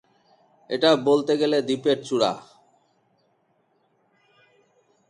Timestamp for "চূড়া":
2.03-2.31